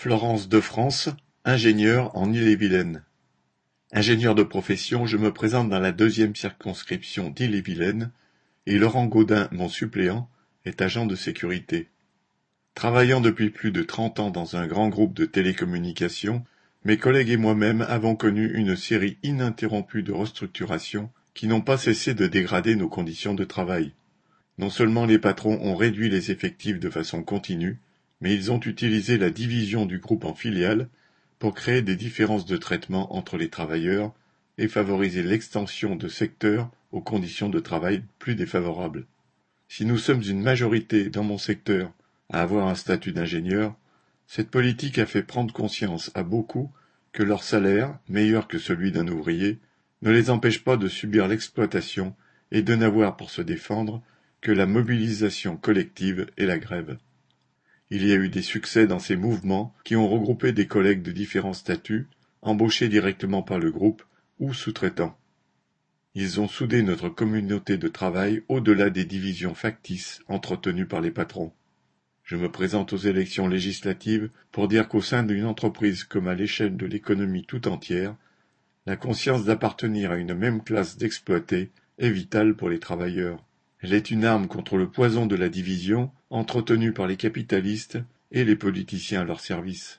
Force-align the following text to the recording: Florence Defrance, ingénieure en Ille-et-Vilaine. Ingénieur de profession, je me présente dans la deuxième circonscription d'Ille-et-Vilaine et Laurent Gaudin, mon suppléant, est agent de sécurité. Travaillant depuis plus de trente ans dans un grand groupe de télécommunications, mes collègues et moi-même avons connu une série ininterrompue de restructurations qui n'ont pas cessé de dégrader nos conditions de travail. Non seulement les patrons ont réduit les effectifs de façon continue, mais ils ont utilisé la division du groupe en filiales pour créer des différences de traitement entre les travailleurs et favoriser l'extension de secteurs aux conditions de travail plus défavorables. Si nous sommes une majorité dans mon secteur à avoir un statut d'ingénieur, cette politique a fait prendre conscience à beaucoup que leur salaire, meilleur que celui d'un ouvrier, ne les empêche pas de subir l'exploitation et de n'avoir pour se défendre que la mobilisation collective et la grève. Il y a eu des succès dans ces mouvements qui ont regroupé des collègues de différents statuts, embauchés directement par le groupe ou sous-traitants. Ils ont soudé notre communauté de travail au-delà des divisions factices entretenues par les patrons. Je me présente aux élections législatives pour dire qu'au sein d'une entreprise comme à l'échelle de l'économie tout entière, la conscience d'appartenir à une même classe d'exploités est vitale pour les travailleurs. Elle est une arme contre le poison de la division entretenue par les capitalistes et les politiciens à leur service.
Florence 0.00 0.48
Defrance, 0.48 1.08
ingénieure 1.44 2.16
en 2.16 2.32
Ille-et-Vilaine. 2.32 3.02
Ingénieur 3.90 4.36
de 4.36 4.44
profession, 4.44 5.06
je 5.06 5.16
me 5.16 5.32
présente 5.32 5.70
dans 5.70 5.80
la 5.80 5.90
deuxième 5.90 6.36
circonscription 6.36 7.30
d'Ille-et-Vilaine 7.30 8.12
et 8.66 8.78
Laurent 8.78 9.06
Gaudin, 9.06 9.48
mon 9.50 9.68
suppléant, 9.68 10.30
est 10.64 10.82
agent 10.82 11.04
de 11.04 11.16
sécurité. 11.16 11.88
Travaillant 12.76 13.20
depuis 13.20 13.50
plus 13.50 13.72
de 13.72 13.82
trente 13.82 14.20
ans 14.20 14.30
dans 14.30 14.54
un 14.54 14.68
grand 14.68 14.88
groupe 14.88 15.14
de 15.14 15.24
télécommunications, 15.24 16.44
mes 16.84 16.96
collègues 16.96 17.30
et 17.30 17.36
moi-même 17.36 17.84
avons 17.88 18.14
connu 18.14 18.54
une 18.54 18.76
série 18.76 19.18
ininterrompue 19.24 20.04
de 20.04 20.12
restructurations 20.12 21.10
qui 21.34 21.48
n'ont 21.48 21.60
pas 21.60 21.76
cessé 21.76 22.14
de 22.14 22.28
dégrader 22.28 22.76
nos 22.76 22.88
conditions 22.88 23.34
de 23.34 23.42
travail. 23.42 23.94
Non 24.58 24.70
seulement 24.70 25.06
les 25.06 25.18
patrons 25.18 25.58
ont 25.60 25.74
réduit 25.74 26.08
les 26.08 26.30
effectifs 26.30 26.78
de 26.78 26.88
façon 26.88 27.24
continue, 27.24 27.80
mais 28.20 28.34
ils 28.34 28.50
ont 28.50 28.60
utilisé 28.60 29.18
la 29.18 29.30
division 29.30 29.86
du 29.86 29.98
groupe 29.98 30.24
en 30.24 30.34
filiales 30.34 30.88
pour 31.38 31.54
créer 31.54 31.82
des 31.82 31.96
différences 31.96 32.46
de 32.46 32.56
traitement 32.56 33.14
entre 33.16 33.36
les 33.36 33.48
travailleurs 33.48 34.12
et 34.58 34.68
favoriser 34.68 35.22
l'extension 35.22 35.94
de 35.94 36.08
secteurs 36.08 36.70
aux 36.90 37.00
conditions 37.00 37.48
de 37.48 37.60
travail 37.60 38.02
plus 38.18 38.34
défavorables. 38.34 39.06
Si 39.68 39.84
nous 39.84 39.98
sommes 39.98 40.22
une 40.22 40.42
majorité 40.42 41.10
dans 41.10 41.22
mon 41.22 41.38
secteur 41.38 41.92
à 42.30 42.42
avoir 42.42 42.66
un 42.66 42.74
statut 42.74 43.12
d'ingénieur, 43.12 43.76
cette 44.26 44.50
politique 44.50 44.98
a 44.98 45.06
fait 45.06 45.22
prendre 45.22 45.54
conscience 45.54 46.10
à 46.14 46.22
beaucoup 46.22 46.70
que 47.12 47.22
leur 47.22 47.42
salaire, 47.42 47.98
meilleur 48.08 48.48
que 48.48 48.58
celui 48.58 48.92
d'un 48.92 49.08
ouvrier, 49.08 49.58
ne 50.02 50.10
les 50.10 50.30
empêche 50.30 50.62
pas 50.64 50.76
de 50.76 50.88
subir 50.88 51.28
l'exploitation 51.28 52.14
et 52.50 52.62
de 52.62 52.74
n'avoir 52.74 53.16
pour 53.16 53.30
se 53.30 53.42
défendre 53.42 54.02
que 54.40 54.52
la 54.52 54.66
mobilisation 54.66 55.56
collective 55.56 56.26
et 56.36 56.46
la 56.46 56.58
grève. 56.58 56.98
Il 57.90 58.06
y 58.06 58.12
a 58.12 58.16
eu 58.16 58.28
des 58.28 58.42
succès 58.42 58.86
dans 58.86 58.98
ces 58.98 59.16
mouvements 59.16 59.74
qui 59.82 59.96
ont 59.96 60.08
regroupé 60.08 60.52
des 60.52 60.66
collègues 60.66 61.02
de 61.02 61.12
différents 61.12 61.54
statuts, 61.54 62.06
embauchés 62.42 62.88
directement 62.88 63.42
par 63.42 63.58
le 63.58 63.70
groupe 63.70 64.02
ou 64.38 64.52
sous-traitants. 64.52 65.16
Ils 66.14 66.40
ont 66.40 66.48
soudé 66.48 66.82
notre 66.82 67.08
communauté 67.08 67.78
de 67.78 67.88
travail 67.88 68.42
au-delà 68.48 68.90
des 68.90 69.04
divisions 69.04 69.54
factices 69.54 70.20
entretenues 70.28 70.86
par 70.86 71.00
les 71.00 71.10
patrons. 71.10 71.52
Je 72.24 72.36
me 72.36 72.50
présente 72.50 72.92
aux 72.92 72.98
élections 72.98 73.48
législatives 73.48 74.28
pour 74.52 74.68
dire 74.68 74.88
qu'au 74.88 75.00
sein 75.00 75.22
d'une 75.22 75.46
entreprise 75.46 76.04
comme 76.04 76.28
à 76.28 76.34
l'échelle 76.34 76.76
de 76.76 76.84
l'économie 76.84 77.46
tout 77.46 77.68
entière, 77.68 78.14
la 78.84 78.96
conscience 78.96 79.46
d'appartenir 79.46 80.10
à 80.10 80.16
une 80.16 80.34
même 80.34 80.62
classe 80.62 80.98
d'exploités 80.98 81.70
est 81.98 82.10
vitale 82.10 82.54
pour 82.54 82.68
les 82.68 82.80
travailleurs. 82.80 83.42
Elle 83.80 83.94
est 83.94 84.10
une 84.10 84.26
arme 84.26 84.46
contre 84.46 84.76
le 84.76 84.90
poison 84.90 85.24
de 85.24 85.36
la 85.36 85.48
division 85.48 86.10
entretenue 86.30 86.92
par 86.92 87.06
les 87.06 87.16
capitalistes 87.16 87.98
et 88.30 88.44
les 88.44 88.56
politiciens 88.56 89.22
à 89.22 89.24
leur 89.24 89.40
service. 89.40 89.96